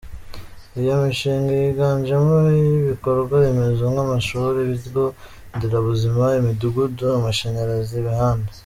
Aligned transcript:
Iyo 0.79 0.93
mishinga 1.01 1.51
yiganjemo 1.61 2.35
iy’ibikorwa 2.57 3.35
remezo 3.43 3.83
nk’amashuri, 3.93 4.57
ibigo 4.67 5.03
nderabuzima, 5.55 6.23
imidugudu, 6.39 7.05
amashanyarazi, 7.19 7.93
imihanda;”. 8.01 8.51